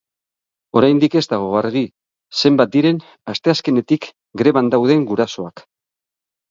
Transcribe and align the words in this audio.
Oraindik 0.79 1.17
ez 1.21 1.23
dago 1.33 1.49
argi 1.59 1.83
zenbat 2.41 2.73
diren 2.77 2.99
asteazkenetik 3.35 4.13
greban 4.43 4.75
dauden 4.77 5.07
gurasoak. 5.13 5.69